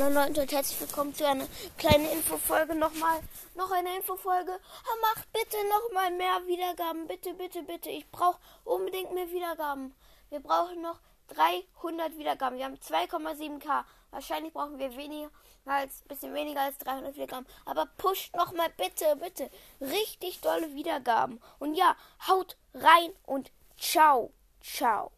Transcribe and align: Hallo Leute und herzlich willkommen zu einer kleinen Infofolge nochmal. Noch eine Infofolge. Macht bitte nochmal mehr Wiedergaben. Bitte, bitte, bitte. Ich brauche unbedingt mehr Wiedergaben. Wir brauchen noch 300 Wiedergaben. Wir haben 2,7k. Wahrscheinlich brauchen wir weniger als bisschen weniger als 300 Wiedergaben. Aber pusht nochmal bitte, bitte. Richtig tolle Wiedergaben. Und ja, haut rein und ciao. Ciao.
Hallo 0.00 0.14
Leute 0.14 0.42
und 0.42 0.52
herzlich 0.52 0.80
willkommen 0.80 1.12
zu 1.12 1.26
einer 1.26 1.46
kleinen 1.76 2.08
Infofolge 2.12 2.76
nochmal. 2.76 3.18
Noch 3.56 3.72
eine 3.72 3.96
Infofolge. 3.96 4.52
Macht 5.02 5.32
bitte 5.32 5.56
nochmal 5.68 6.12
mehr 6.12 6.46
Wiedergaben. 6.46 7.08
Bitte, 7.08 7.34
bitte, 7.34 7.64
bitte. 7.64 7.90
Ich 7.90 8.08
brauche 8.12 8.38
unbedingt 8.62 9.12
mehr 9.12 9.28
Wiedergaben. 9.30 9.92
Wir 10.30 10.38
brauchen 10.38 10.82
noch 10.82 11.00
300 11.28 12.16
Wiedergaben. 12.16 12.58
Wir 12.58 12.66
haben 12.66 12.76
2,7k. 12.76 13.84
Wahrscheinlich 14.12 14.52
brauchen 14.52 14.78
wir 14.78 14.96
weniger 14.96 15.30
als 15.64 16.02
bisschen 16.02 16.32
weniger 16.32 16.60
als 16.60 16.78
300 16.78 17.16
Wiedergaben. 17.16 17.46
Aber 17.64 17.86
pusht 17.96 18.36
nochmal 18.36 18.70
bitte, 18.76 19.16
bitte. 19.16 19.50
Richtig 19.80 20.40
tolle 20.40 20.74
Wiedergaben. 20.74 21.40
Und 21.58 21.74
ja, 21.74 21.96
haut 22.28 22.56
rein 22.72 23.12
und 23.26 23.50
ciao. 23.76 24.32
Ciao. 24.60 25.10